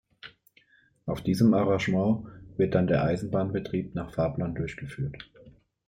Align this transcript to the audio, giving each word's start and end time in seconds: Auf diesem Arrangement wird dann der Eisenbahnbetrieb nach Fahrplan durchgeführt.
Auf 1.05 1.21
diesem 1.21 1.53
Arrangement 1.53 2.25
wird 2.57 2.73
dann 2.73 2.87
der 2.87 3.03
Eisenbahnbetrieb 3.03 3.93
nach 3.93 4.11
Fahrplan 4.11 4.55
durchgeführt. 4.55 5.15